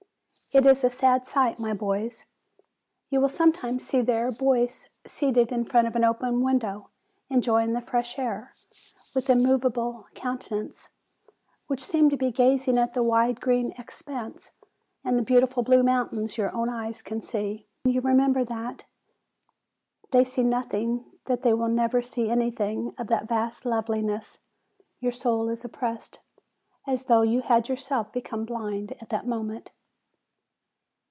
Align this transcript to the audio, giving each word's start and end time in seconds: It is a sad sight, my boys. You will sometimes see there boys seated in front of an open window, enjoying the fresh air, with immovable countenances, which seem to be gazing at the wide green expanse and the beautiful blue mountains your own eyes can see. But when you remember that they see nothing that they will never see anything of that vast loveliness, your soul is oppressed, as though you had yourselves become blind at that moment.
It 0.53 0.65
is 0.65 0.83
a 0.83 0.89
sad 0.89 1.25
sight, 1.25 1.59
my 1.59 1.71
boys. 1.73 2.25
You 3.09 3.21
will 3.21 3.29
sometimes 3.29 3.87
see 3.87 4.01
there 4.01 4.33
boys 4.33 4.89
seated 5.07 5.49
in 5.49 5.63
front 5.63 5.87
of 5.87 5.95
an 5.95 6.03
open 6.03 6.43
window, 6.43 6.89
enjoying 7.29 7.71
the 7.71 7.79
fresh 7.79 8.19
air, 8.19 8.51
with 9.15 9.29
immovable 9.29 10.07
countenances, 10.13 10.89
which 11.67 11.81
seem 11.85 12.09
to 12.09 12.17
be 12.17 12.31
gazing 12.31 12.77
at 12.77 12.93
the 12.93 13.01
wide 13.01 13.39
green 13.39 13.71
expanse 13.77 14.51
and 15.05 15.17
the 15.17 15.23
beautiful 15.23 15.63
blue 15.63 15.83
mountains 15.83 16.37
your 16.37 16.53
own 16.53 16.67
eyes 16.69 17.01
can 17.01 17.21
see. 17.21 17.65
But 17.83 17.87
when 17.91 17.95
you 17.95 18.01
remember 18.01 18.43
that 18.43 18.83
they 20.11 20.25
see 20.25 20.43
nothing 20.43 21.05
that 21.27 21.43
they 21.43 21.53
will 21.53 21.69
never 21.69 22.01
see 22.01 22.29
anything 22.29 22.93
of 22.97 23.07
that 23.07 23.25
vast 23.29 23.65
loveliness, 23.65 24.39
your 24.99 25.13
soul 25.13 25.47
is 25.47 25.63
oppressed, 25.63 26.19
as 26.85 27.05
though 27.05 27.21
you 27.21 27.39
had 27.39 27.69
yourselves 27.69 28.09
become 28.11 28.43
blind 28.43 28.91
at 28.99 29.07
that 29.09 29.25
moment. 29.25 29.71